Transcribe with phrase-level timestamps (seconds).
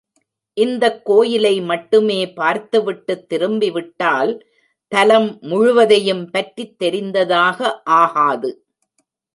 [0.59, 4.45] இந்தக்கோயிலை மட்டுமே பார்த்துவிட்டுத் திரும்பி விட்டால்,
[4.87, 7.81] தலம் முழுவதையும் பற்றித் தெரிந்ததாக
[7.83, 8.65] ஆகாது.